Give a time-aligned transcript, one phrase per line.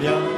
[0.00, 0.37] Yeah.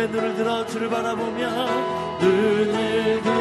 [0.00, 3.39] 주님의 눈을 들어 주를 바라보며 눈을 들어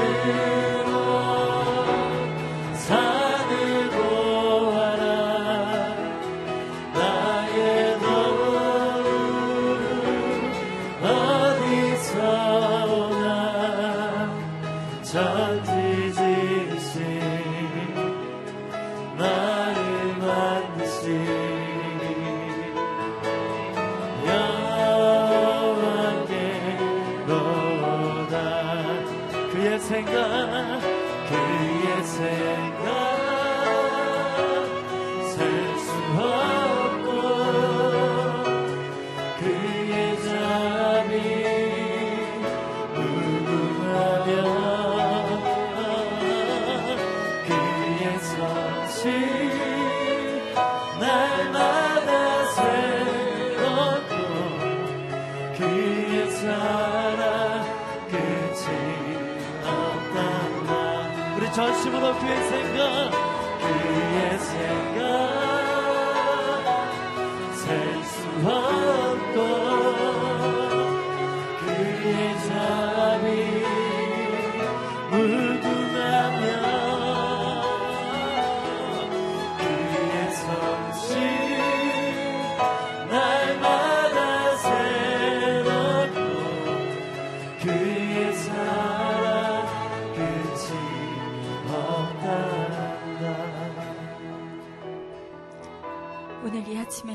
[62.13, 63.18] 最真的。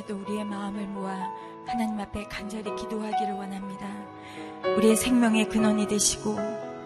[0.04, 1.14] 오늘도 우리의 마음을 모아
[1.66, 3.86] 하나님 앞에 간절히 기도하기를 원합니다.
[4.76, 6.36] 우리의 생명의 근원이 되시고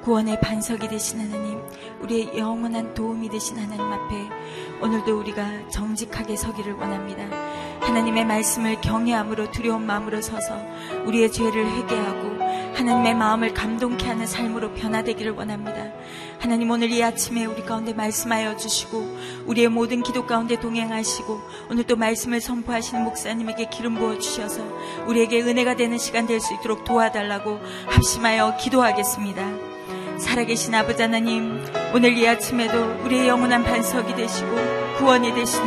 [0.03, 1.61] 구원의 반석이 되신 하나님,
[2.01, 4.29] 우리의 영원한 도움이 되신 하나님 앞에
[4.81, 7.25] 오늘도 우리가 정직하게 서기를 원합니다.
[7.81, 10.55] 하나님의 말씀을 경외함으로 두려운 마음으로 서서
[11.07, 15.89] 우리의 죄를 회개하고 하나님의 마음을 감동케 하는 삶으로 변화되기를 원합니다.
[16.39, 21.41] 하나님 오늘 이 아침에 우리 가운데 말씀하여 주시고 우리의 모든 기도 가운데 동행하시고
[21.71, 24.63] 오늘 또 말씀을 선포하시는 목사님에게 기름 부어 주셔서
[25.09, 27.59] 우리에게 은혜가 되는 시간 될 수 있도록 도와달라고
[27.89, 29.45] 합심하여 기도하겠습니다.
[30.21, 31.61] 살아계신 아버지 하나님,
[31.93, 34.55] 오늘 이 아침에도 우리의 영원한 반석이 되시고
[34.99, 35.67] 구원이 되시는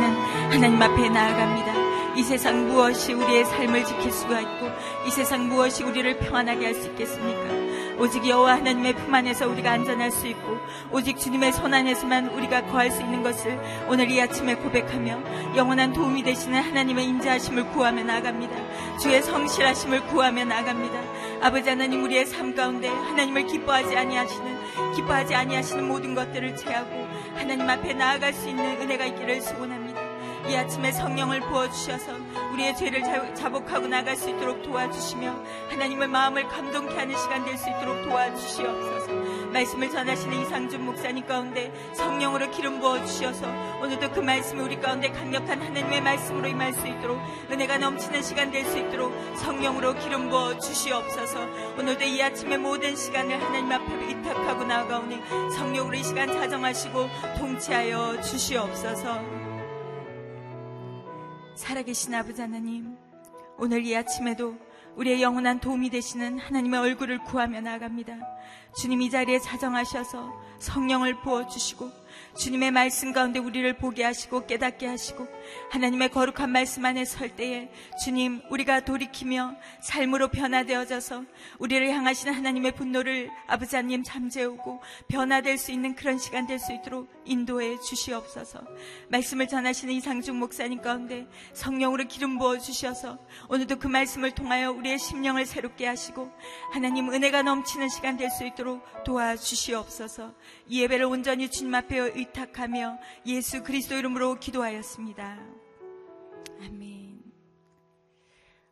[0.50, 1.72] 하나님 앞에 나아갑니다.
[2.16, 4.71] 이 세상 무엇이 우리의 삶을 지킬 수가 있고
[5.06, 7.62] 이 세상 무엇이 우리를 평안하게 할 수 있겠습니까?
[7.98, 10.56] 오직 여호와 하나님의 품 안에서 우리가 안전할 수 있고
[10.90, 16.22] 오직 주님의 손 안에서만 우리가 거할 수 있는 것을 오늘 이 아침에 고백하며 영원한 도움이
[16.22, 18.54] 되시는 하나님의 인자하심을 구하며 나갑니다.
[18.98, 21.00] 주의 성실하심을 구하며 나갑니다.
[21.42, 27.06] 아버지 하나님 우리의 삶 가운데 하나님을 기뻐하지 아니하시는 기뻐하지 아니하시는 모든 것들을 제하고
[27.36, 29.81] 하나님 앞에 나아갈 수 있는 은혜가 있기를 소원합니다.
[30.48, 32.12] 이 아침에 성령을 부어주셔서
[32.52, 33.02] 우리의 죄를
[33.34, 35.34] 자복하고 나갈 수 있도록 도와주시며
[35.70, 39.12] 하나님의 마음을 감동케 하는 시간 될 수 있도록 도와주시옵소서.
[39.52, 43.46] 말씀을 전하시는 이상준 목사님 가운데 성령으로 기름 부어주셔서
[43.82, 48.62] 오늘도 그 말씀이 우리 가운데 강력한 하나님의 말씀으로 임할 수 있도록 은혜가 넘치는 시간 될
[48.64, 51.40] 수 있도록 성령으로 기름 부어주시옵소서.
[51.78, 55.20] 오늘도 이 아침의 모든 시간을 하나님 앞에 위탁하고 나아가오니
[55.56, 57.08] 성령으로 이 시간 자정하시고
[57.38, 59.41] 통치하여 주시옵소서
[61.54, 62.96] 살아계신 아버지 하나님,
[63.58, 64.56] 오늘 이 아침에도
[64.96, 68.16] 우리의 영원한 도움이 되시는 하나님의 얼굴을 구하며 나갑니다.
[68.76, 71.90] 주님 이 자리에 자정하셔서 성령을 부어주시고
[72.36, 75.26] 주님의 말씀 가운데 우리를 보게 하시고 깨닫게 하시고
[75.70, 77.70] 하나님의 거룩한 말씀 안에 설 때에
[78.02, 81.24] 주님 우리가 돌이키며 삶으로 변화되어져서
[81.58, 87.10] 우리를 향하시는 하나님의 분노를 아버지 하나님 잠재우고 변화될 수 있는 그런 시간 될 수 있도록
[87.24, 88.60] 인도해 주시옵소서
[89.08, 93.18] 말씀을 전하시는 이상중 목사님 가운데 성령으로 기름 부어 주셔서
[93.48, 96.30] 오늘도 그 말씀을 통하여 우리의 심령을 새롭게 하시고
[96.72, 100.32] 하나님 은혜가 넘치는 시간 될 수 있도록 도와주시옵소서
[100.68, 105.41] 이 예배를 온전히 주님 앞에 의탁하며 예수 그리스도 이름으로 기도하였습니다.
[106.60, 107.22] 아멘.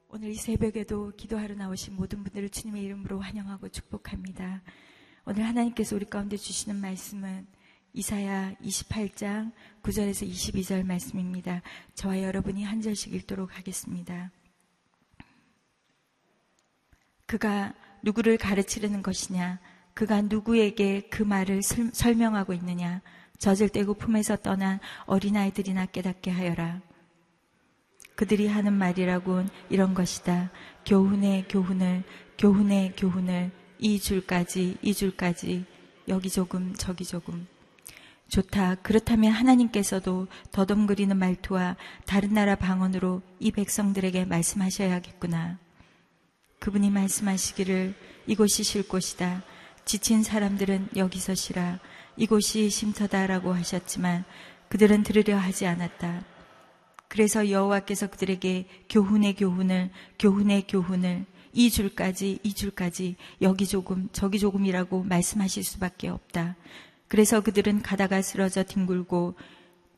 [0.09, 4.63] 오늘 이 새벽에도 기도하러 나오신 모든 분들을 주님의 이름으로 환영하고 축복합니다.
[5.25, 7.47] 오늘 하나님께서 우리 가운데 주시는 말씀은
[7.93, 9.53] 이사야 28장
[9.83, 11.63] 9절에서 22절 말씀입니다.
[11.95, 14.31] 저와 여러분이 한 절씩 읽도록 하겠습니다.
[17.27, 19.61] 그가 누구를 가르치려는 것이냐?
[19.95, 23.03] 그가 누구에게 그 말을 설명하고 있느냐?
[23.41, 26.81] 젖을 떼고 품에서 떠난 어린아이들이나 깨닫게 하여라.
[28.15, 30.51] 그들이 하는 말이라곤 이런 것이다.
[30.85, 32.05] 교훈의 교훈을,
[32.39, 35.65] 교훈의 교훈을, 이 줄까지, 이 줄까지,
[36.09, 37.47] 여기 조금, 저기 조금.
[38.29, 38.77] 좋다.
[38.77, 41.77] 그렇다면 하나님께서도 더듬거리는 말투와
[42.07, 45.59] 다른 나라 방언으로 이 백성들에게 말씀하셔야겠구나.
[46.59, 47.95] 그분이 말씀하시기를
[48.27, 49.43] 이곳이 쉴 곳이다.
[49.87, 51.81] 지친 사람들은 여기서 쉬라.
[52.21, 54.25] 이곳이 쉼터다라고 하셨지만
[54.69, 56.23] 그들은 들으려 하지 않았다.
[57.09, 61.25] 그래서 여호와께서 그들에게 교훈의 교훈을 교훈의 교훈을
[61.55, 66.57] 이 줄까지 이 줄까지 여기 조금 저기 조금이라고 말씀하실 수밖에 없다.
[67.09, 69.35] 그래서 그들은 가다가 쓰러져 뒹굴고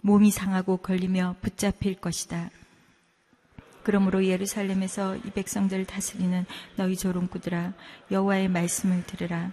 [0.00, 2.50] 몸이 상하고 걸리며 붙잡힐 것이다.
[3.82, 7.72] 그러므로 예루살렘에서 이 백성들을 다스리는 너희 조롱꾸들아
[8.12, 9.50] 여호와의 말씀을 들으라.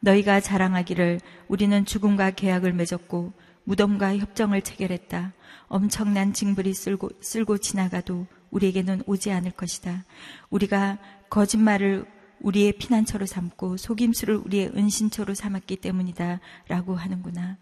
[0.00, 3.32] 너희가 자랑하기를 우리는 죽음과 계약을 맺었고
[3.64, 5.32] 무덤과 협정을 체결했다.
[5.66, 10.04] 엄청난 징벌이 쓸고, 쓸고 지나가도 우리에게는 오지 않을 것이다.
[10.48, 12.06] 우리가 거짓말을
[12.40, 16.40] 우리의 피난처로 삼고 속임수를 우리의 은신처로 삼았기 때문이다.
[16.68, 17.56] 라고 하는구나.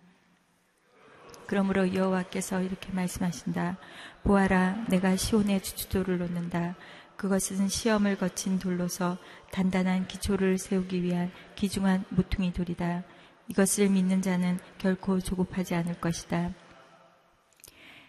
[1.47, 3.79] 그러므로 여호와께서 이렇게 말씀하신다.
[4.23, 6.77] 보아라, 내가 시온의 주주도를 놓는다.
[7.17, 9.19] 그것은 시험을 거친 돌로서
[9.51, 13.05] 단단한 기초를 세우기 위한 기중한 모퉁이 돌이다.
[13.49, 16.53] 이것을 믿는 자는 결코 조급하지 않을 것이다.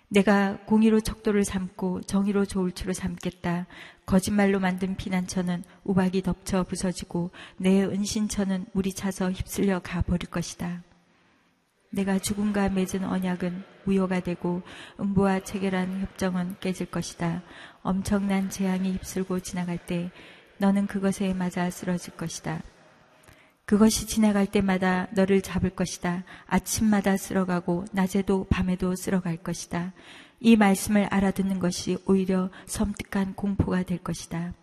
[0.10, 3.68] 내가 공의로 척도를 삼고 정의로 조울추를 삼겠다.
[4.06, 10.84] 거짓말로 만든 피난처는 우박이 덮쳐 부서지고 내 은신처는 물이 차서 휩쓸려 가버릴 것이다.
[11.90, 14.62] 내가 죽음과 맺은 언약은 무효가 되고
[15.00, 17.42] 음부와 체결한 협정은 깨질 것이다.
[17.82, 20.12] 엄청난 재앙이 휩쓸고 지나갈 때
[20.58, 22.62] 너는 그것에 맞아 쓰러질 것이다.
[23.66, 26.24] 그것이 지나갈 때마다 너를 잡을 것이다.
[26.46, 29.94] 아침마다 쓸어가고 낮에도 밤에도 쓸어갈 것이다.
[30.40, 34.54] 이 말씀을 알아듣는 것이 오히려 섬뜩한 공포가 될 것이다.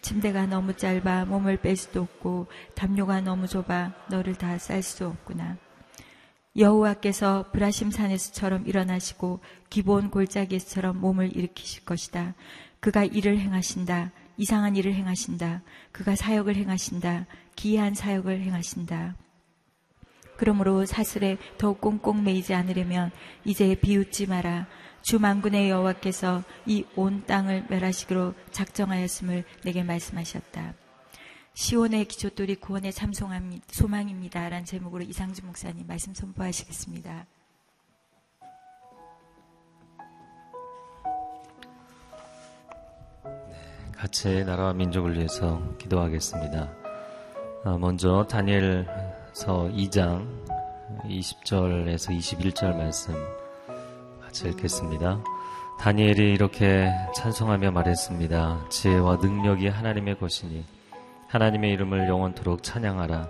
[0.00, 5.56] 침대가 너무 짧아 몸을 뺄 수도 없고 담요가 너무 좁아 너를 다 쌀수 없구나.
[6.56, 9.40] 여호와께서 브라심 산에서처럼 일어나시고
[9.70, 12.34] 기본 골짜기에서처럼 몸을 일으키실 것이다.
[12.80, 14.12] 그가 일을 행하신다.
[14.36, 15.62] 이상한 일을 행하신다.
[15.92, 17.26] 그가 사역을 행하신다.
[17.56, 19.16] 기이한 사역을 행하신다.
[20.36, 23.12] 그러므로 사슬에 더욱 꽁꽁 매이지 않으려면
[23.44, 24.66] 이제 비웃지 마라.
[25.02, 30.74] 주 만군의 여호와께서 이 온 땅을 멸하시기로 작정하였음을 내게 말씀하셨다.
[31.54, 34.48] 시온의 기초돌이 구원의 참 소망입니다.
[34.48, 37.26] 라는 제목으로 이상준 목사님 말씀 선포하시겠습니다.
[43.94, 46.72] 같이 나라와 민족을 위해서 기도하겠습니다.
[47.64, 50.26] 아, 먼저 다니엘서 2장
[51.04, 53.14] 20절에서 21절 말씀
[54.22, 55.22] 같이 읽겠습니다.
[55.78, 58.68] 다니엘이 이렇게 찬송하며 말했습니다.
[58.70, 60.64] 지혜와 능력이 하나님의 것이니
[61.32, 63.26] 하나님의 이름을 영원토록 찬양하라.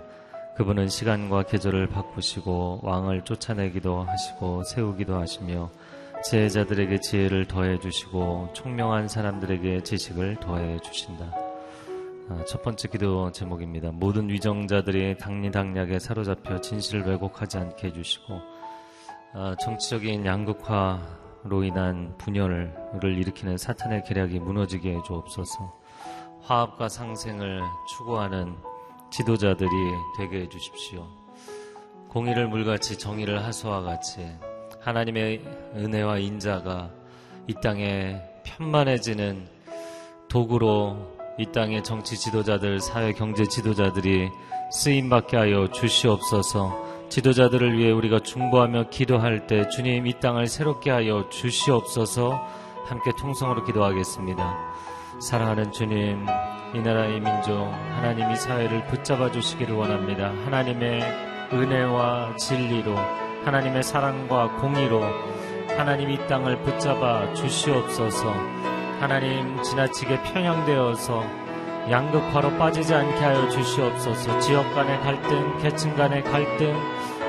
[0.57, 5.71] 그분은 시간과 계절을 바꾸시고 왕을 쫓아내기도 하시고 세우기도 하시며
[6.25, 11.33] 지혜자들에게 지혜를 더해 주시고 총명한 사람들에게 지식을 더해 주신다.
[12.29, 13.91] 아, 첫 번째 기도 제목입니다.
[13.93, 18.41] 모든 위정자들이 당리당략에 사로잡혀 진실을 왜곡하지 않게 해주시고
[19.33, 25.82] 아, 정치적인 양극화로 인한 분열을 일으키는 사탄의 계략이 무너지게 해주옵소서.
[26.43, 28.55] 화합과 상생을 추구하는
[29.09, 29.69] 지도자들이
[30.17, 31.07] 되게 해주십시오.
[32.09, 34.27] 공의를 물같이 정의를 하수와 같이
[34.81, 35.41] 하나님의
[35.75, 36.89] 은혜와 인자가
[37.47, 39.47] 이 땅에 편만해지는
[40.27, 44.29] 도구로 이 땅의 정치 지도자들, 사회 경제 지도자들이
[44.71, 47.07] 쓰임받게 하여 주시옵소서.
[47.09, 52.39] 지도자들을 위해 우리가 중보하며 기도할 때 주님 이 땅을 새롭게 하여 주시옵소서.
[52.85, 54.73] 함께 통성으로 기도하겠습니다.
[55.19, 56.25] 사랑하는 주님,
[56.73, 60.31] 이 나라의 민족, 하나님이 사회를 붙잡아 주시기를 원합니다.
[60.45, 61.01] 하나님의
[61.53, 62.95] 은혜와 진리로,
[63.45, 65.01] 하나님의 사랑과 공의로
[65.77, 68.31] 하나님 이 땅을 붙잡아 주시옵소서.
[68.99, 71.23] 하나님 지나치게 편향되어서
[71.89, 74.39] 양극화로 빠지지 않게 하여 주시옵소서.
[74.39, 76.75] 지역 간의 갈등, 계층 간의 갈등,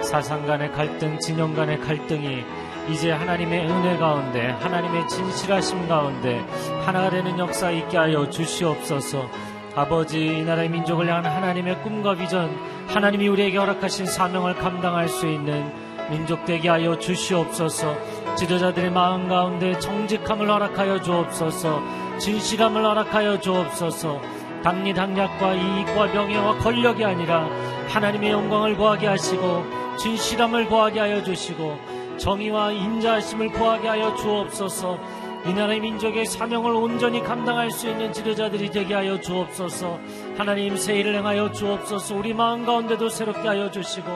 [0.03, 2.45] 사상 간의 갈등, 진영 간의 갈등이
[2.89, 6.45] 이제 하나님의 은혜 가운데 하나님의 진실하심 가운데
[6.85, 9.27] 하나가 되는 역사 있게 하여 주시옵소서.
[9.75, 12.55] 아버지 이 나라의 민족을 향한 하나님의 꿈과 비전
[12.89, 15.73] 하나님이 우리에게 허락하신 사명을 감당할 수 있는
[16.11, 17.97] 민족 되게 하여 주시옵소서.
[18.37, 21.83] 지도자들의 마음 가운데 정직함을 허락하여 주옵소서.
[22.19, 24.21] 진실함을 허락하여 주옵소서.
[24.63, 27.49] 당리 당략과 이익과 명예와 권력이 아니라
[27.89, 29.65] 하나님의 영광을 구하게 하시고
[29.99, 34.99] 진실함을 구하게 하여 주시고 정의와 인자하심을 구하게 하여 주옵소서.
[35.47, 40.01] 이 나라의 민족의 사명을 온전히 감당할 수 있는 지도자들이 되게 하여 주옵소서.
[40.39, 42.17] 하나님 새 일을 행하여 주옵소서.
[42.17, 44.09] 우리 마음 가운데도 새롭게 하여 주시고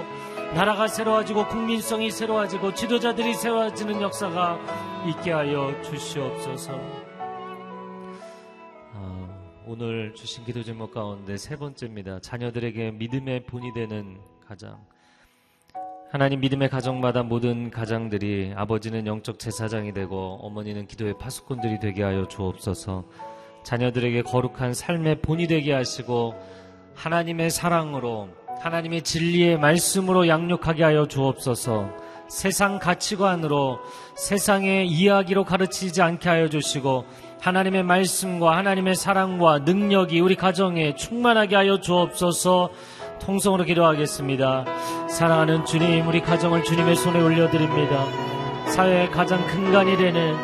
[0.54, 4.58] 나라가 새로워지고 국민성이 새로워지고 지도자들이 새로워지는 역사가
[5.06, 6.72] 있게 하여 주시옵소서.
[8.94, 12.20] 어, 오늘 주신 기도 제목 가운데 세 번째입니다.
[12.20, 14.78] 자녀들에게 믿음의 본이 되는 가장.
[16.10, 23.04] 하나님 믿음의 가정마다 모든 가장들이 아버지는 영적 제사장이 되고 어머니는 기도의 파수꾼들이 되게 하여 주옵소서.
[23.62, 26.34] 자녀들에게 거룩한 삶의 본이 되게 하시고
[26.94, 28.30] 하나님의 사랑으로
[28.62, 31.90] 하나님의 진리의 말씀으로 양육하게 하여 주옵소서.
[32.28, 33.78] 세상 가치관으로
[34.16, 37.04] 세상의 이야기로 가르치지 않게 하여 주시고
[37.40, 42.70] 하나님의 말씀과 하나님의 사랑과 능력이 우리 가정에 충만하게 하여 주옵소서.
[43.18, 44.64] 통성으로 기도하겠습니다.
[45.08, 48.06] 사랑하는 주님, 우리 가정을 주님의 손에 올려드립니다.
[48.68, 50.37] 사회의 가장 근간이 되는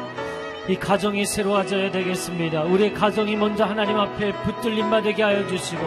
[0.68, 2.62] 이 가정이 새로워져야 되겠습니다.
[2.62, 5.82] 우리의 가정이 먼저 하나님 앞에 붙들림 받게 하여 주시고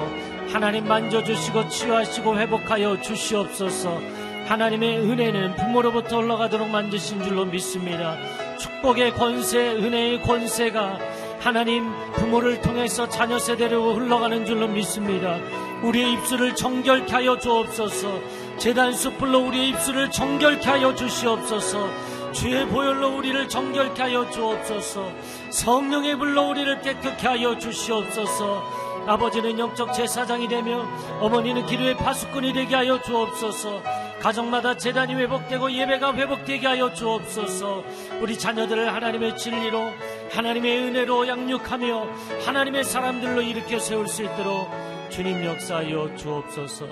[0.51, 4.00] 하나님 만져주시고 치유하시고 회복하여 주시옵소서.
[4.48, 8.15] 하나님의 은혜는 부모로부터 올라가도록 만드신 줄로 믿습니다.
[8.58, 11.00] 축복의 권세, 은혜의 권세가
[11.48, 15.38] 하나님 부모를 통해서 자녀 세대로 흘러가는 줄로 믿습니다.
[15.82, 18.20] 우리의 입술을 정결케 하여 주옵소서.
[18.58, 21.88] 재단 숯불로 우리의 입술을 정결케 하여 주시옵소서.
[22.34, 25.10] 주의 보혈로 우리를 정결케 하여 주옵소서.
[25.51, 28.62] 성령의 불로 우리를 깨끗케 하여 주시옵소서.
[29.08, 30.86] 아버지는 영적 제사장이 되며
[31.22, 33.82] 어머니는 기도의 파수꾼이 되게 하여 주옵소서.
[34.21, 37.83] 가정마다 재단이 회복되고 예배가 회복되게 하여 주옵소서.
[38.21, 39.91] 우리 자녀들을 하나님의 진리로
[40.31, 42.07] 하나님의 은혜로 양육하며
[42.45, 44.69] 하나님의 사람들로 일으켜 세울 수 있도록
[45.09, 46.88] 주님 역사하여 주옵소서.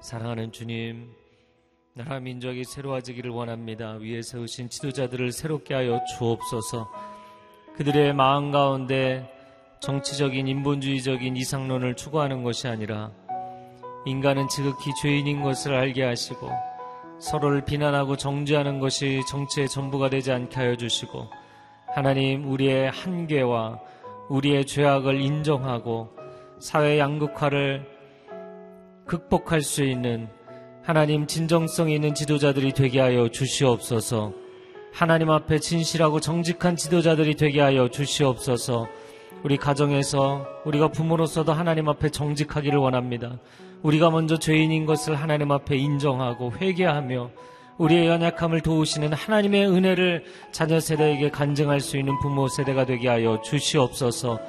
[0.00, 1.10] 사랑하는 주님,
[1.94, 3.92] 나라 민족이 새로워지기를 원합니다.
[3.94, 6.88] 위에 세우신 지도자들을 새롭게 하여 주옵소서.
[7.76, 9.32] 그들의 마음 가운데
[9.80, 13.12] 정치적인 인본주의적인 이상론을 추구하는 것이 아니라
[14.06, 16.48] 인간은 지극히 죄인인 것을 알게 하시고
[17.18, 21.26] 서로를 비난하고 정죄하는 것이 정치의 전부가 되지 않게 하여 주시고
[21.94, 23.80] 하나님 우리의 한계와
[24.28, 26.10] 우리의 죄악을 인정하고
[26.58, 27.84] 사회 양극화를
[29.06, 30.28] 극복할 수 있는
[30.82, 34.32] 하나님 진정성 있는 지도자들이 되게 하여 주시옵소서.
[34.92, 38.86] 하나님 앞에 진실하고 정직한 지도자들이 되게 하여 주시옵소서.
[39.42, 43.38] 우리 가정에서 우리가 부모로서도 하나님 앞에 정직하기를 원합니다.
[43.82, 47.30] 우리가 먼저 죄인인 것을 하나님 앞에 인정하고 회개하며
[47.78, 54.40] 우리의 연약함을 도우시는 하나님의 은혜를 자녀 세대에게 간증할 수 있는 부모 세대가 되게 하여 주시옵소서.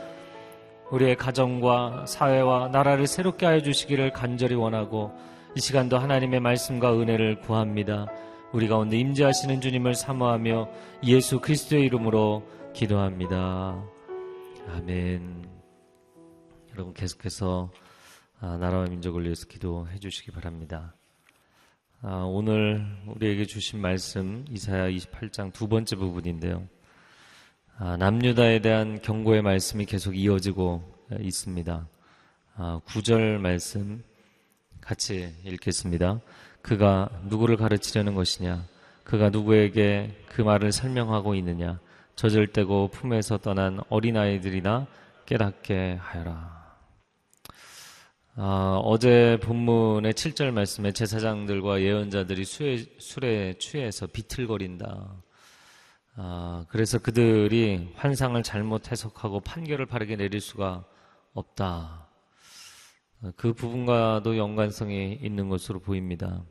[0.91, 5.11] 우리의 가정과 사회와 나라를 새롭게 하여 주시기를 간절히 원하고
[5.55, 8.07] 이 시간도 하나님의 말씀과 은혜를 구합니다.
[8.53, 10.69] 우리 가운데 임재하시는 주님을 사모하며
[11.03, 12.43] 예수 그리스도의 이름으로
[12.73, 13.83] 기도합니다.
[14.73, 15.45] 아멘.
[16.73, 17.86] 여러분 계속해서 아,
[18.39, 20.93] 나라와 민족을 위해서 기도해 주시기 바랍니다.
[22.01, 26.67] 아, 오늘 우리에게 주신 말씀 이사야 28장 두 번째 부분인데요.
[27.79, 30.83] 아, 남유다에 대한 경고의 말씀이 계속 이어지고
[31.19, 31.87] 있습니다.
[32.57, 34.03] 9절 말씀
[34.81, 36.21] 같이 읽겠습니다.
[36.61, 38.65] 그가 누구를 가르치려는 것이냐?
[39.03, 41.79] 그가 누구에게 그 말을 설명하고 있느냐?
[42.15, 44.87] 저절대고 품에서 떠난 어린아이들이나
[45.25, 46.56] 깨닫게 하여라.
[48.39, 55.23] 아, 어제 본문의 7절 말씀에 제사장들과 예언자들이 수에, 술에 취해서 비틀거린다.
[56.17, 60.85] 아, 그래서 그들이 환상을 잘못 해석하고 판결을 바르게 내릴 수가
[61.33, 62.09] 없다.
[63.37, 66.43] 그 부분과도 연관성이 있는 것으로 보입니다.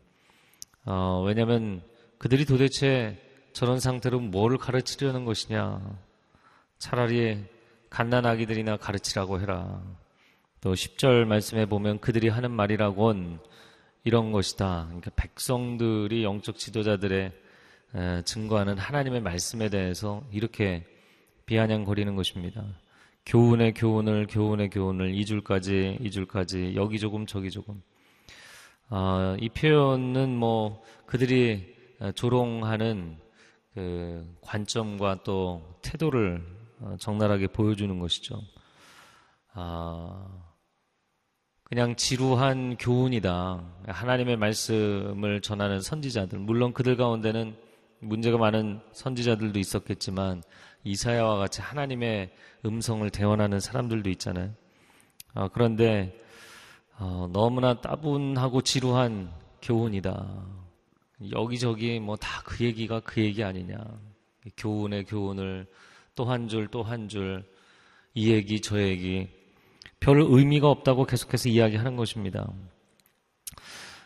[0.87, 1.83] 어, 왜냐하면
[2.19, 3.17] 그들이 도대체
[3.53, 5.81] 저런 상태로 뭘 가르치려는 것이냐.
[6.79, 7.45] 차라리
[7.91, 9.85] 갓난 아기들이나 가르치라고 해라.
[10.67, 13.39] 또 10절 말씀에 보면 그들이 하는 말이라곤
[14.03, 14.87] 이런 것이다.
[14.87, 17.31] 그러니까 백성들이 영적 지도자들의
[18.25, 20.85] 증거하는 하나님의 말씀에 대해서 이렇게
[21.45, 22.65] 비아냥거리는 것입니다.
[23.27, 27.81] 교훈의 교훈을 교훈의 교훈을 2줄까지 2줄까지 여기 조금 저기 조금
[28.89, 31.77] 아, 이 표현은 뭐 그들이
[32.17, 33.19] 조롱하는
[33.73, 36.45] 그 관점과 또 태도를
[36.81, 38.41] 어, 적나라하게 보여주는 것이죠.
[39.53, 40.46] 아,
[41.69, 43.61] 그냥 지루한 교훈이다.
[43.89, 46.39] 하나님의 말씀을 전하는 선지자들.
[46.39, 47.57] 물론 그들 가운데는
[47.99, 50.45] 문제가 많은 선지자들도 있었겠지만
[50.85, 52.31] 이사야와 같이 하나님의
[52.65, 54.55] 음성을 대원하는 사람들도 있잖아요.
[55.35, 56.17] 아, 그런데
[56.99, 60.47] 어, 너무나 따분하고 지루한 교훈이다.
[61.33, 63.77] 여기저기 뭐 다 그 얘기가 그 얘기 아니냐.
[64.57, 65.67] 교훈의 교훈을
[66.15, 67.45] 또 한 줄 또 한 줄
[68.15, 69.29] 이 얘기 저 얘기
[70.01, 72.49] 별 의미가 없다고 계속해서 이야기하는 것입니다.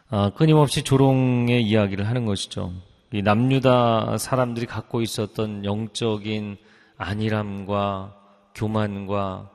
[0.09, 2.73] 아, 끊임없이 조롱의 이야기를 하는 것이죠.
[3.13, 6.57] 이 남유다 사람들이 갖고 있었던 영적인
[6.97, 8.17] 안일함과
[8.55, 9.51] 교만과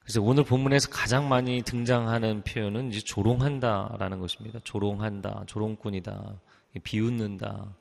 [0.00, 4.58] 그래서 오늘 본문에서 가장 많이 등장하는 표현은 이제 조롱한다라는 것입니다.
[4.64, 6.40] 조롱한다, 조롱꾼이다,
[6.82, 7.76] 비웃는다.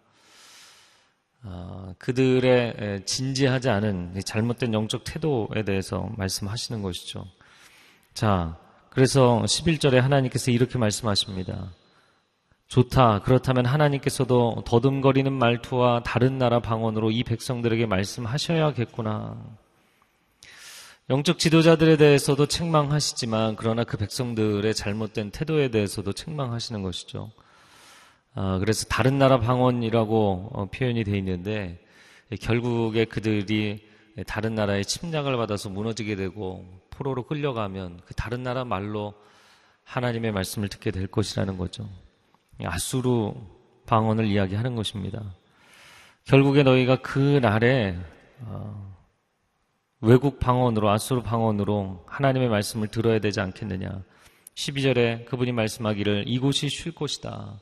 [1.44, 7.26] 아, 그들의 진지하지 않은 잘못된 영적 태도에 대해서 말씀하시는 것이죠.
[8.18, 8.58] 자,
[8.90, 11.72] 그래서 11절에 하나님께서 이렇게 말씀하십니다.
[12.68, 13.20] 좋다.
[13.20, 19.38] 그렇다면 하나님께서도 더듬거리는 말투와 다른 나라 방언으로 이 백성들에게 말씀하셔야겠구나.
[21.12, 27.30] 영적 지도자들에 대해서도 책망하시지만 그러나 그 백성들의 잘못된 태도에 대해서도 책망하시는 것이죠.
[28.34, 31.86] 아, 그래서 다른 나라 방언이라고 어, 표현이 되어 있는데
[32.42, 33.86] 결국에 그들이
[34.26, 36.66] 다른 나라의 침략을 받아서 무너지게 되고
[36.98, 39.14] 포로로 끌려가면 그 다른 나라 말로
[39.84, 41.88] 하나님의 말씀을 듣게 될 것이라는 거죠.
[42.64, 43.34] 아수르
[43.86, 45.24] 방언을 이야기하는 것입니다.
[46.26, 47.98] 결국에 너희가 그 날에
[48.42, 48.98] 어,
[50.02, 54.04] 외국 방언으로 아수르 방언으로 하나님의 말씀을 들어야 되지 않겠느냐.
[54.56, 57.60] 12절에 그분이 말씀하기를 이곳이 쉴 곳이다.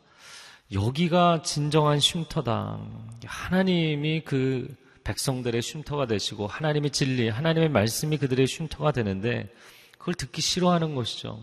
[0.71, 2.79] 여기가 진정한 쉼터다.
[3.25, 4.73] 하나님이 그
[5.05, 9.53] 백성들의 쉼터가 되시고 하나님의 진리, 하나님의 말씀이 그들의 쉼터가 되는데
[9.97, 11.39] 그걸 듣기 싫어하는 것이죠.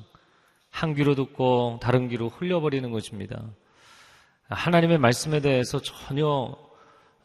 [0.69, 3.43] 한 귀로 듣고 다른 귀로 흘려버리는 것입니다.
[4.49, 6.57] 하나님의 말씀에 대해서 전혀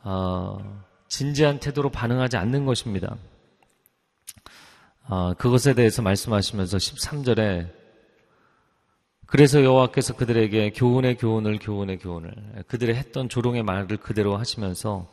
[0.03, 3.17] 어, 진지한 태도로 반응하지 않는 것입니다.
[5.09, 7.71] 어, 그것에 대해서 말씀하시면서 13절에
[9.25, 15.09] 그래서 여호와께서 그들에게 교훈의 교훈을 교훈의 교훈을 그들의 했던 조롱의 말을 그대로 하시면서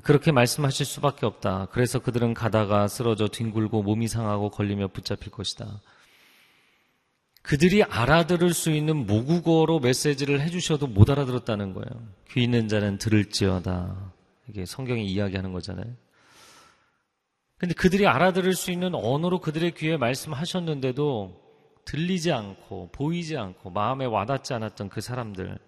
[0.00, 1.68] 그렇게 말씀하실 수밖에 없다.
[1.70, 5.80] 그래서 그들은 가다가 쓰러져 뒹굴고 몸이 상하고 걸리며 붙잡힐 것이다.
[7.42, 12.08] 그들이 알아들을 수 있는 모국어로 메시지를 해주셔도 못 알아들었다는 거예요.
[12.30, 14.12] 귀 있는 자는 들을지어다.
[14.48, 15.92] 이게 성경이 이야기하는 거잖아요.
[17.58, 21.40] 근데 그들이 알아들을 수 있는 언어로 그들의 귀에 말씀하셨는데도
[21.84, 25.58] 들리지 않고 보이지 않고 마음에 와닿지 않았던 그 사람들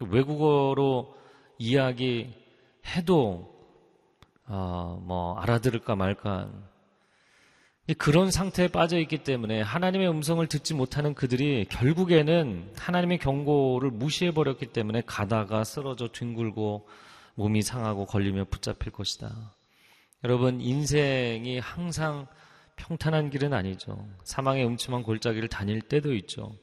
[0.00, 1.14] 외국어로
[1.58, 2.32] 이야기
[2.86, 3.50] 해도
[4.46, 6.50] 어, 뭐 알아들을까 말까
[7.98, 14.66] 그런 상태에 빠져 있기 때문에 하나님의 음성을 듣지 못하는 그들이 결국에는 하나님의 경고를 무시해 버렸기
[14.66, 16.88] 때문에 가다가 쓰러져 뒹굴고
[17.34, 19.54] 몸이 상하고 걸리며 붙잡힐 것이다.
[20.24, 22.26] 여러분 인생이 항상
[22.76, 24.06] 평탄한 길은 아니죠.
[24.24, 26.54] 사망의 음침한 골짜기를 다닐 때도 있죠.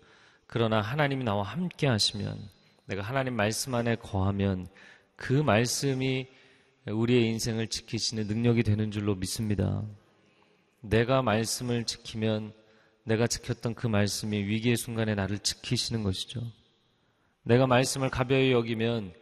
[0.45, 2.37] 그러나 하나님이 나와 함께 하시면
[2.85, 4.67] 내가 하나님 말씀 안에 거하면
[5.17, 6.27] 그 말씀이
[6.85, 9.83] 우리의 인생을 지키시는 능력이 되는 줄로 믿습니다.
[10.79, 12.53] 내가 말씀을 지키면
[13.03, 16.41] 내가 지켰던 그 말씀이 위기의 순간에 나를 지키시는 것이죠.
[17.43, 19.13] 내가 말씀을 가벼이 여기면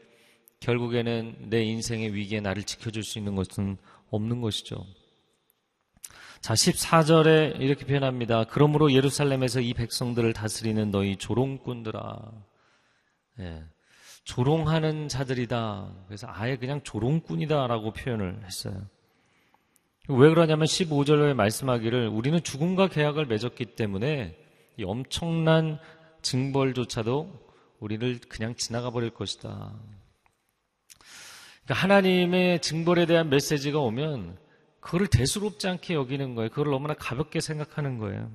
[0.60, 3.78] 결국에는 내 인생의 위기에 나를 지켜줄 수 있는 것은
[4.10, 4.86] 없는 것이죠.
[6.42, 8.44] 자, 14절에 이렇게 표현합니다.
[8.46, 12.32] 그러므로 예루살렘에서 이 백성들을 다스리는 너희 조롱꾼들아.
[13.40, 13.64] 예,
[14.26, 15.88] 조롱하는 자들이다.
[16.08, 18.76] 그래서 아예 그냥 조롱꾼이다라고 표현을 했어요.
[20.08, 24.38] 왜 그러냐면 15절에 말씀하기를 우리는 죽음과 계약을 맺었기 때문에
[24.78, 25.80] 이 엄청난
[26.22, 27.46] 징벌조차도
[27.80, 29.74] 우리를 그냥 지나가 버릴 것이다.
[31.64, 34.38] 그러니까 하나님의 징벌에 대한 메시지가 오면
[34.80, 36.50] 그거를 대수롭지 않게 여기는 거예요.
[36.50, 38.32] 그걸 너무나 가볍게 생각하는 거예요.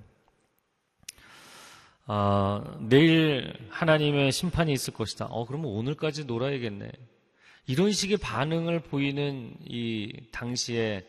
[2.07, 5.27] 아, 내일 하나님의 심판이 있을 것이다.
[5.27, 6.91] 어, 그러면 오늘까지 놀아야겠네.
[7.67, 11.07] 이런 식의 반응을 보이는 이 당시에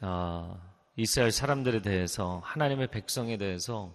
[0.00, 0.56] 아,
[0.96, 3.94] 이스라엘 사람들에 대해서 하나님의 백성에 대해서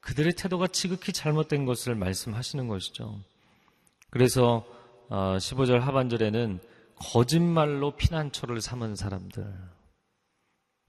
[0.00, 3.20] 그들의 태도가 지극히 잘못된 것을 말씀하시는 것이죠.
[4.10, 4.64] 그래서
[5.08, 6.60] 15절 아, 하반절에는
[6.96, 9.44] 거짓말로 피난처를 삼은 사람들.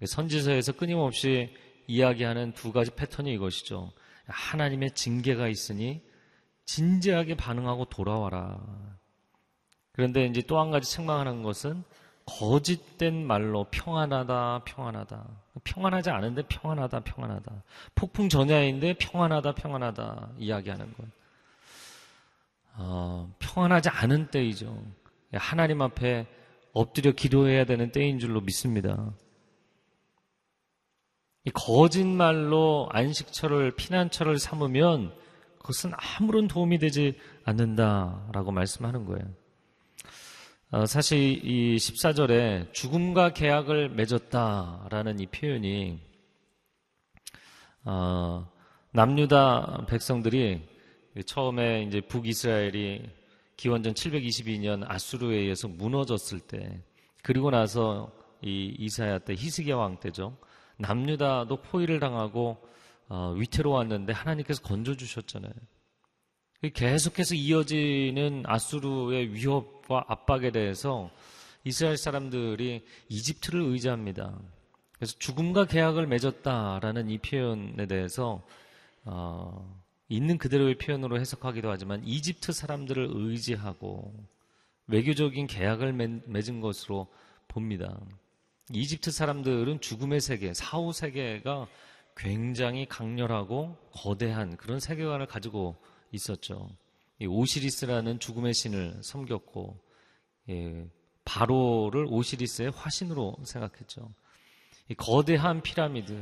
[0.06, 1.54] 선지서에서 끊임없이
[1.88, 3.92] 이야기하는 두 가지 패턴이 이것이죠.
[4.28, 6.02] 하나님의 징계가 있으니
[6.66, 8.60] 진지하게 반응하고 돌아와라.
[9.92, 11.84] 그런데 이제 또 한 가지 책망하는 것은
[12.26, 15.28] 거짓된 말로 평안하다, 평안하다.
[15.64, 17.64] 평안하지 않은데 평안하다, 평안하다.
[17.94, 20.30] 폭풍 전야인데 평안하다, 평안하다.
[20.40, 21.06] 이야기하는 것.
[22.78, 24.84] 어, 평안하지 않은 때이죠.
[25.34, 26.26] 하나님 앞에
[26.74, 29.14] 엎드려 기도해야 되는 때인 줄로 믿습니다.
[31.46, 35.14] 이 거짓말로 안식처를 피난처를 삼으면
[35.60, 39.26] 그것은 아무런 도움이 되지 않는다라고 말씀하는 거예요.
[40.72, 46.00] 어, 사실 이 14절에 죽음과 계약을 맺었다라는 이 표현이
[47.84, 48.50] 어,
[48.92, 50.68] 남유다 백성들이
[51.28, 53.10] 처음에 이제 북이스라엘이
[53.56, 56.82] 기원전 722년 아수르에 의해서 무너졌을 때
[57.22, 60.38] 그리고 나서 이 이사야 때 히스기야 왕 때죠.
[60.78, 62.58] 남유다도 포위를 당하고
[63.08, 65.54] 어, 위태로웠는데 하나님께서 건져 주셨잖아요.
[66.74, 71.12] 계속해서 이어지는 아수르의 위협과 압박에 대해서
[71.64, 74.38] 이스라엘 사람들이 이집트를 의지합니다.
[74.94, 78.42] 그래서 죽음과 계약을 맺었다라는 이 표현에 대해서
[79.04, 84.14] 어, 있는 그대로의 표현으로 해석하기도 하지만 이집트 사람들을 의지하고
[84.88, 85.94] 외교적인 계약을
[86.26, 87.08] 맺은 것으로
[87.48, 88.00] 봅니다.
[88.72, 91.68] 이집트 사람들은 죽음의 세계, 사후 세계가
[92.16, 95.76] 굉장히 강렬하고 거대한 그런 세계관을 가지고
[96.12, 96.70] 있었죠.
[97.22, 99.78] 오시리스라는 죽음의 신을 섬겼고,
[100.50, 100.88] 예,
[101.26, 104.12] 바로를 오시리스의 화신으로 생각했죠.
[104.98, 106.14] 거대한 피라미드.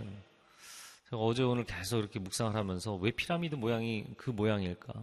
[1.09, 4.93] 제가 어제 오늘 계속 이렇게 묵상을 하면서 왜 피라미드 모양이 그 모양일까?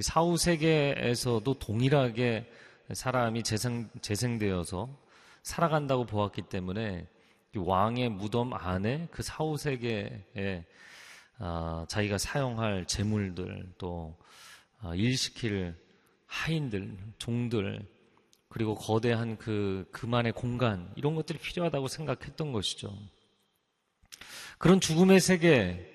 [0.00, 2.50] 사후 세계에서도 동일하게
[2.92, 5.03] 사람이 재생, 재생되어서
[5.44, 7.06] 살아간다고 보았기 때문에
[7.54, 10.64] 왕의 무덤 안에 그 사후 세계에
[11.38, 14.16] 아, 자기가 사용할 재물들 또
[14.80, 15.76] 아, 일시킬
[16.26, 17.86] 하인들, 종들
[18.48, 22.96] 그리고 거대한 그 그만의 공간 이런 것들이 필요하다고 생각했던 것이죠.
[24.58, 25.92] 그런 죽음의 세계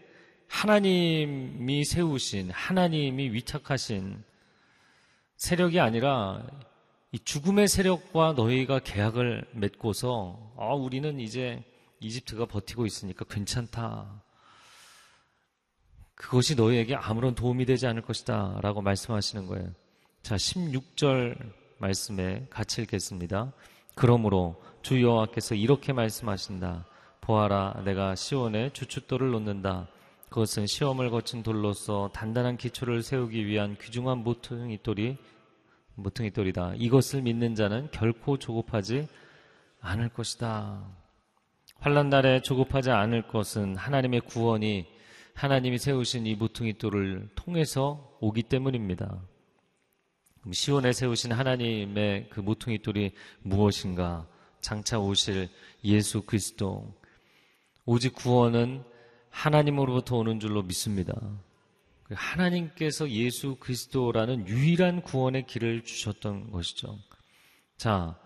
[0.48, 4.24] 하나님이 세우신 하나님이 위탁하신
[5.38, 6.46] 세력이 아니라
[7.12, 11.64] 이 죽음의 세력과 너희가 계약을 맺고서 아, 우리는 이제
[12.00, 14.22] 이집트가 버티고 있으니까 괜찮다.
[16.14, 18.60] 그것이 너희에게 아무런 도움이 되지 않을 것이다.
[18.62, 19.72] 라고 말씀하시는 거예요.
[20.22, 21.36] 자, 16절
[21.80, 23.54] 말씀에 같이 읽겠습니다.
[23.96, 26.86] 그러므로 주 여호와께서 이렇게 말씀하신다.
[27.22, 29.88] 보아라, 내가 시온에 주춧돌을 놓는다.
[30.30, 35.18] 그것은 시험을 거친 돌로서 단단한 기초를 세우기 위한 귀중한 모퉁이 돌이
[36.00, 36.74] 모퉁이 돌이다.
[36.76, 39.08] 이것을 믿는 자는 결코 조급하지
[39.82, 40.86] 않을 것이다.
[41.80, 44.88] 환란 날에 조급하지 않을 것은 하나님의 구원이
[45.34, 49.22] 하나님이 세우신 이 모퉁이 돌을 통해서 오기 때문입니다.
[50.52, 54.28] 시온에 세우신 하나님의 그 모퉁이 돌이 무엇인가?
[54.62, 55.50] 장차 오실
[55.86, 56.94] 예수 그리스도.
[57.86, 58.84] 오직 구원은
[59.30, 61.14] 하나님으로부터 오는 줄로 믿습니다.
[62.12, 66.98] 하나님께서 예수 그리스도라는 유일한 구원의 길을 주셨던 것이죠.
[67.78, 68.18] 자,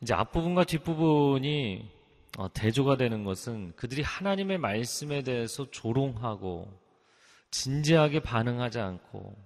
[0.00, 1.90] 이제 앞부분과 뒷부분이
[2.38, 6.72] 어, 대조가 되는 것은 그들이 하나님의 말씀에 대해서 조롱하고
[7.50, 9.36] 진지하게 반응하지 않고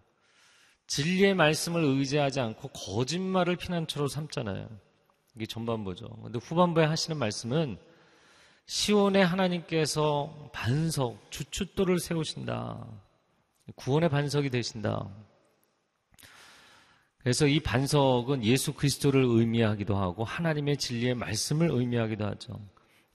[0.86, 4.68] 진리의 말씀을 의지하지 않고 거짓말을 피난처로 삼잖아요.
[5.34, 6.08] 이게 전반부죠.
[6.22, 7.76] 근데 후반부에 하시는 말씀은
[8.66, 12.86] 시온의 하나님께서 반석, 주춧돌을 세우신다.
[13.74, 15.08] 구원의 반석이 되신다.
[17.18, 22.60] 그래서 이 반석은 예수 그리스도를 의미하기도 하고 하나님의 진리의 말씀을 의미하기도 하죠.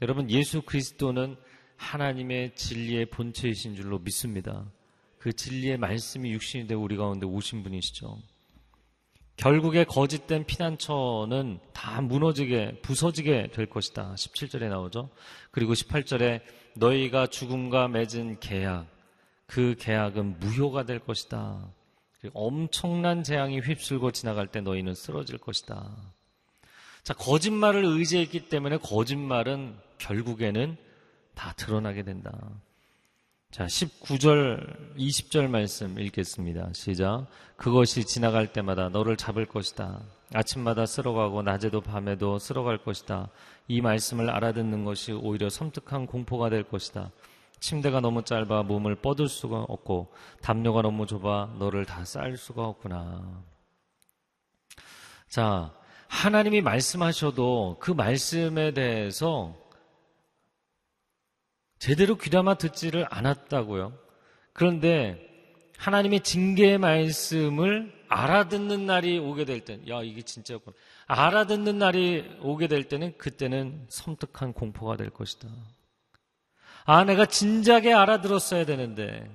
[0.01, 1.37] 여러분, 예수 그리스도는
[1.77, 4.69] 하나님의 진리의 본체이신 줄로 믿습니다.
[5.17, 8.17] 그 진리의 말씀이 육신이 되고 우리 가운데 오신 분이시죠.
[9.37, 14.13] 결국에 거짓된 피난처는 다 무너지게, 부서지게 될 것이다.
[14.15, 15.09] 17절에 나오죠.
[15.51, 16.41] 그리고 18절에
[16.75, 18.87] 너희가 죽음과 맺은 계약,
[19.51, 21.59] 그 계약은 무효가 될 것이다.
[22.33, 25.89] 엄청난 재앙이 휩쓸고 지나갈 때 너희는 쓰러질 것이다.
[27.03, 30.77] 자, 거짓말을 의지했기 때문에 거짓말은 결국에는
[31.35, 32.31] 다 드러나게 된다.
[33.49, 36.69] 자, 19절, 20절 말씀 읽겠습니다.
[36.71, 37.27] 시작.
[37.57, 40.01] 그것이 지나갈 때마다 너를 잡을 것이다.
[40.33, 43.27] 아침마다 쓸어가고 낮에도 밤에도 쓸어갈 것이다.
[43.67, 47.11] 이 말씀을 알아듣는 것이 오히려 섬뜩한 공포가 될 것이다.
[47.61, 53.43] 침대가 너무 짧아 몸을 뻗을 수가 없고 담요가 너무 좁아 너를 다 쌀 수가 없구나.
[55.29, 55.73] 자,
[56.07, 59.55] 하나님이 말씀하셔도 그 말씀에 대해서
[61.79, 63.93] 제대로 귀담아 듣지를 않았다고요.
[64.53, 65.19] 그런데
[65.77, 70.75] 하나님의 징계의 말씀을 알아듣는 날이 오게 될 때, 야, 이게 진짜였구나.
[71.07, 75.47] 알아듣는 날이 오게 될 때는 그때는 섬뜩한 공포가 될 것이다.
[76.85, 79.29] 아, 내가 진작에 알아들었어야 되는데,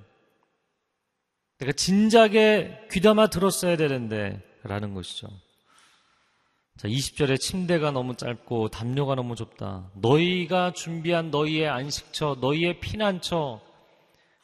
[1.58, 5.28] 내가 진작에 귀담아 들었어야 되는데, 라는 것이죠.
[6.76, 9.90] 자, 20절에 침대가 너무 짧고 담요가 너무 좁다.
[9.94, 13.60] 너희가 준비한 너희의 안식처, 너희의 피난처,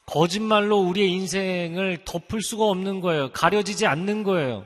[0.05, 3.31] 거짓말로 우리의 인생을 덮을 수가 없는 거예요.
[3.31, 4.65] 가려지지 않는 거예요.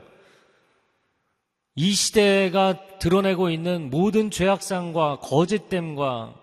[1.74, 6.34] 이 시대가 드러내고 있는 모든 죄악상과 거짓됨과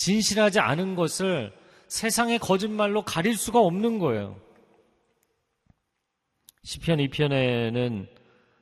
[0.00, 1.52] 진실하지 않은 것을
[1.88, 4.40] 세상의 거짓말로 가릴 수가 없는 거예요.
[6.62, 8.08] 시편 2편에는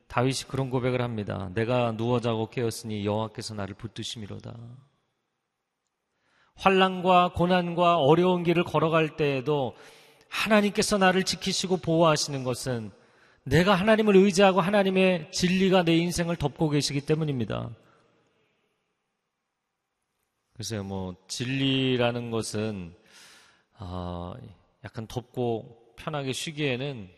[0.09, 1.49] 다윗이 그런 고백을 합니다.
[1.53, 4.53] 내가 누워 자고 깨었으니 여호와께서 나를 붙드심이로다.
[6.55, 9.77] 환란과 고난과 어려운 길을 걸어갈 때에도
[10.27, 12.91] 하나님께서 나를 지키시고 보호하시는 것은
[13.43, 17.69] 내가 하나님을 의지하고 하나님의 진리가 내 인생을 덮고 계시기 때문입니다.
[20.59, 22.93] 글쎄요, 뭐 진리라는 것은
[23.79, 24.33] 어,
[24.83, 27.09] 약간 덮고 편하게 쉬기에는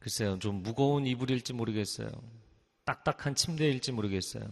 [0.00, 2.10] 글쎄요, 좀 무거운 이불일지 모르겠어요.
[2.84, 4.42] 딱딱한 침대일지 모르겠어요.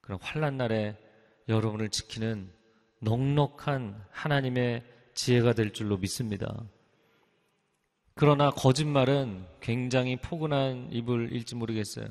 [0.00, 0.96] 그럼 환란 날에
[1.48, 2.48] 여러분을 지키는
[3.00, 6.62] 넉넉한 하나님의 지혜가 될 줄로 믿습니다.
[8.14, 12.06] 그러나 거짓말은 굉장히 포근한 이불일지 모르겠어요.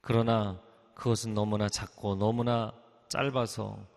[0.00, 0.62] 그러나
[0.94, 2.72] 그것은 너무나 작고 너무나
[3.08, 3.92] 짧아서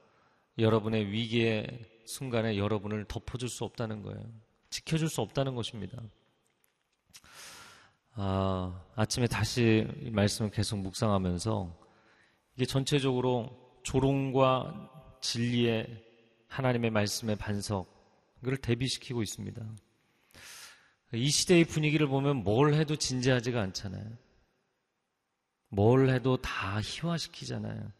[0.57, 4.21] 여러분의 위기의 순간에 여러분을 덮어줄 수 없다는 거예요.
[4.69, 6.01] 지켜줄 수 없다는 것입니다.
[8.13, 11.87] 아, 아침에 다시 이 말씀을 계속 묵상하면서
[12.55, 16.03] 이게 전체적으로 조롱과 진리의
[16.47, 17.87] 하나님의 말씀의 반석,
[18.41, 19.63] 이걸 대비시키고 있습니다.
[21.13, 24.17] 이 시대의 분위기를 보면 뭘 해도 진지하지가 않잖아요.
[25.69, 27.91] 뭘 해도 다 희화시키잖아요.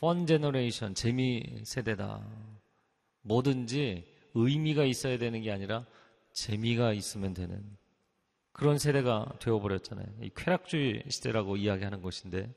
[0.00, 2.26] fun generation, 재미 세대다.
[3.22, 5.84] 뭐든지 의미가 있어야 되는 게 아니라
[6.32, 7.62] 재미가 있으면 되는.
[8.52, 10.06] 그런 세대가 되어버렸잖아요.
[10.22, 12.50] 이 쾌락주의 시대라고 이야기하는 것인데,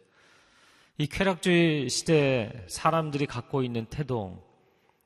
[0.98, 4.42] 이 쾌락주의 시대 사람들이 갖고 있는 태도,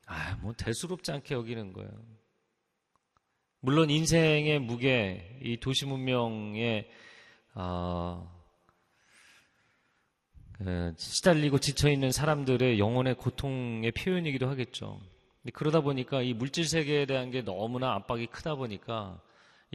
[0.06, 1.90] 아, 뭐 대수롭지 않게 여기는 거예요.
[3.60, 6.88] 물론 인생의 무게, 이 도시 문명의
[7.54, 8.33] 어, 그
[10.96, 15.00] 시달리고 지쳐 있는 사람들의 영혼의 고통의 표현이기도 하겠죠.
[15.52, 19.20] 그러다 보니까 이 물질 세계에 대한 게 너무나 압박이 크다 보니까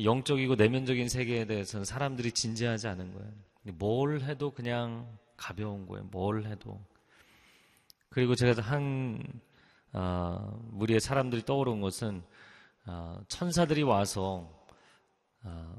[0.04, 3.32] 영적이고 내면적인 세계에 대해서는 사람들이 진지하지 않은 거예요.
[3.78, 6.06] 뭘 해도 그냥 가벼운 거예요.
[6.06, 6.80] 뭘 해도.
[8.10, 9.22] 그리고 제가 한
[9.92, 12.24] 어, 무리의 사람들이 떠오른 것은
[12.86, 14.66] 어, 천사들이 와서
[15.44, 15.76] 어,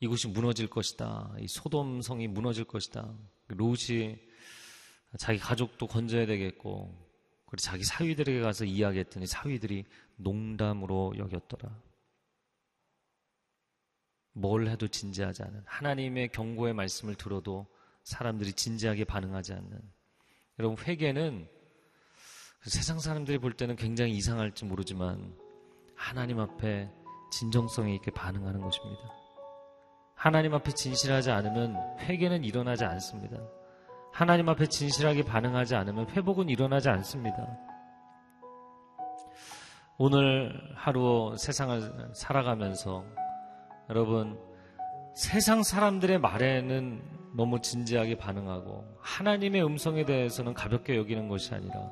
[0.00, 1.34] 이곳이 무너질 것이다.
[1.40, 3.12] 이 소돔성이 무너질 것이다.
[3.54, 4.18] 롯이
[5.18, 7.10] 자기 가족도 건져야 되겠고
[7.46, 9.84] 그리고 자기 사위들에게 가서 이야기했더니 사위들이
[10.16, 11.82] 농담으로 여겼더라.
[14.32, 17.66] 뭘 해도 진지하지 않은 하나님의 경고의 말씀을 들어도
[18.04, 19.80] 사람들이 진지하게 반응하지 않는
[20.58, 21.48] 여러분 회개는
[22.62, 25.34] 세상 사람들이 볼 때는 굉장히 이상할지 모르지만
[25.94, 26.90] 하나님 앞에
[27.32, 29.19] 진정성이 있게 반응하는 것입니다.
[30.20, 33.38] 하나님 앞에 진실하지 않으면 회개는 일어나지 않습니다.
[34.12, 37.56] 하나님 앞에 진실하게 반응하지 않으면 회복은 일어나지 않습니다.
[39.96, 43.02] 오늘 하루 세상을 살아가면서
[43.88, 44.38] 여러분
[45.14, 47.02] 세상 사람들의 말에는
[47.34, 51.90] 너무 진지하게 반응하고 하나님의 음성에 대해서는 가볍게 여기는 것이 아니라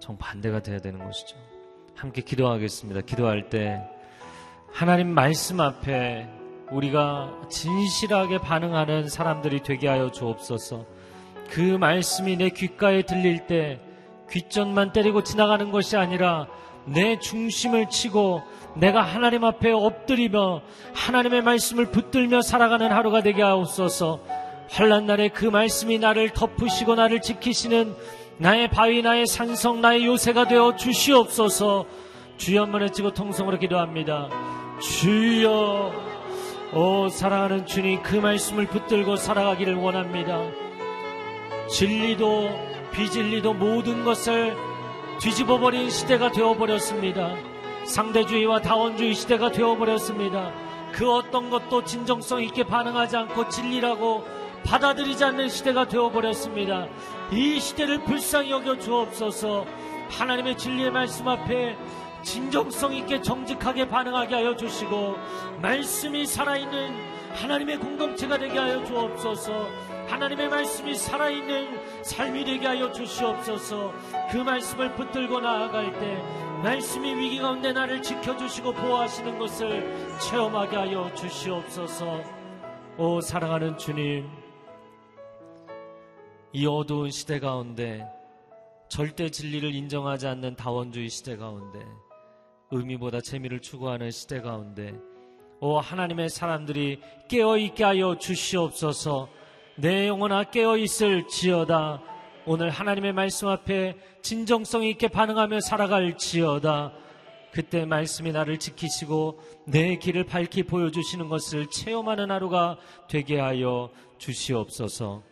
[0.00, 1.36] 정반대가 돼야 되는 것이죠.
[1.94, 3.02] 함께 기도하겠습니다.
[3.02, 3.86] 기도할 때
[4.72, 10.84] 하나님 말씀 앞에 우리가 진실하게 반응하는 사람들이 되게 하여 주옵소서.
[11.50, 13.80] 그 말씀이 내 귓가에 들릴 때
[14.30, 16.48] 귓전만 때리고 지나가는 것이 아니라
[16.84, 18.42] 내 중심을 치고
[18.74, 20.62] 내가 하나님 앞에 엎드리며
[20.94, 24.20] 하나님의 말씀을 붙들며 살아가는 하루가 되게 하옵소서.
[24.68, 27.94] 환란 날에 그 말씀이 나를 덮으시고 나를 지키시는
[28.38, 31.86] 나의 바위, 나의 산성, 나의 요새가 되어 주시옵소서.
[32.36, 34.28] 주여 한번 외치고 통성으로 기도합니다.
[34.80, 35.92] 주여,
[36.72, 40.40] 오 사랑하는 주님 그 말씀을 붙들고 살아가기를 원합니다.
[41.70, 42.50] 진리도
[42.92, 44.56] 비진리도 모든 것을
[45.20, 47.34] 뒤집어버린 시대가 되어버렸습니다.
[47.84, 50.52] 상대주의와 다원주의 시대가 되어버렸습니다.
[50.92, 54.24] 그 어떤 것도 진정성 있게 반응하지 않고 진리라고
[54.64, 56.88] 받아들이지 않는 시대가 되어버렸습니다.
[57.30, 59.66] 이 시대를 불쌍히 여겨 주옵소서
[60.10, 61.76] 하나님의 진리의 말씀 앞에
[62.26, 65.16] 진정성 있게 정직하게 반응하게 하여 주시고
[65.62, 66.92] 말씀이 살아있는
[67.32, 69.68] 하나님의 공동체가 되게 하여 주옵소서.
[70.08, 73.92] 하나님의 말씀이 살아있는 삶이 되게 하여 주시옵소서.
[74.32, 76.16] 그 말씀을 붙들고 나아갈 때
[76.64, 82.22] 말씀이 위기 가운데 나를 지켜주시고 보호하시는 것을 체험하게 하여 주시옵소서.
[82.98, 84.28] 오 사랑하는 주님
[86.52, 88.04] 이 어두운 시대 가운데
[88.88, 91.86] 절대 진리를 인정하지 않는 다원주의 시대 가운데
[92.70, 94.94] 의미보다 재미를 추구하는 시대 가운데
[95.60, 99.28] 오 하나님의 사람들이 깨어 있게 하여 주시옵소서.
[99.76, 102.02] 내 영혼아 깨어 있을 지어다.
[102.44, 106.92] 오늘 하나님의 말씀 앞에 진정성 있게 반응하며 살아갈 지어다.
[107.52, 115.22] 그때 말씀이 나를 지키시고 내 길을 밝히 보여주시는 것을 체험하는 하루가 되게 하여 주시옵소서.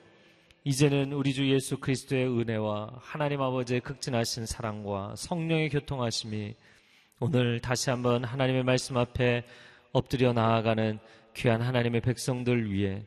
[0.64, 6.54] 이제는 우리 주 예수 그리스도의 은혜와 하나님 아버지의 극진하신 사랑과 성령의 교통하심이
[7.26, 9.44] 오늘 다시 한번 하나님의 말씀 앞에
[9.92, 10.98] 엎드려 나아가는
[11.34, 13.02] 귀한 하나님의 백성들 위해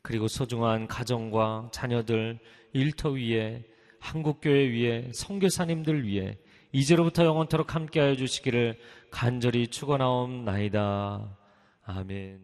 [0.00, 2.38] 그리고 소중한 가정과 자녀들
[2.72, 3.62] 일터 위에
[4.00, 6.38] 한국교회 위에 성교사님들 위해
[6.72, 8.78] 이제로부터 영원토록 함께하여 주시기를
[9.10, 11.36] 간절히 축원하옵나이다.
[11.84, 12.40] 아멘.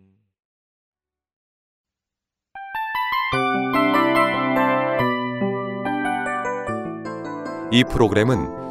[7.72, 8.63] 이 프로그램은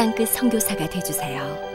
[0.00, 1.69] 땅끝 성교사가 되주세요